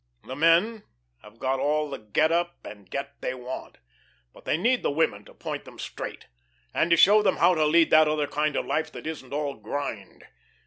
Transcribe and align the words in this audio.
The 0.23 0.35
men 0.35 0.81
have 1.21 1.37
got 1.37 1.59
all 1.59 1.87
the 1.87 1.99
get 1.99 2.31
up 2.31 2.57
and 2.65 2.89
get 2.89 3.21
they 3.21 3.35
want, 3.35 3.77
but 4.33 4.45
they 4.45 4.57
need 4.57 4.81
the 4.81 4.89
women 4.89 5.23
to 5.25 5.33
point 5.35 5.63
them 5.63 5.77
straight, 5.77 6.25
and 6.73 6.89
to 6.89 6.97
show 6.97 7.21
them 7.21 7.37
how 7.37 7.53
to 7.53 7.65
lead 7.67 7.91
that 7.91 8.07
other 8.07 8.25
kind 8.25 8.55
of 8.55 8.65
life 8.65 8.91
that 8.93 9.05
isn't 9.05 9.31
all 9.31 9.53
grind. 9.53 10.23